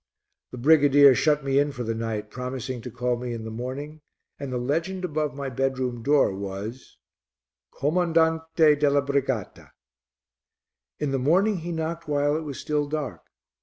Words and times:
The 0.49 0.57
brigadier 0.57 1.13
shut 1.13 1.43
me 1.43 1.59
in 1.59 1.71
for 1.71 1.83
the 1.83 1.93
night, 1.93 2.31
promising 2.31 2.81
to 2.81 2.89
call 2.89 3.17
me 3.17 3.33
in 3.33 3.43
the 3.43 3.51
morning, 3.51 4.01
and 4.39 4.51
the 4.51 4.57
legend 4.57 5.05
above 5.05 5.35
my 5.35 5.47
bedroom 5.47 6.01
door 6.01 6.33
was 6.35 6.97
"Comandante 7.79 8.73
della 8.79 9.03
Brigata." 9.03 9.69
In 10.97 11.11
the 11.11 11.19
morning 11.19 11.57
he 11.57 11.71
knocked 11.71 12.07
while 12.07 12.35
it 12.35 12.41
was 12.41 12.59
still 12.59 12.87
dark. 12.87 13.21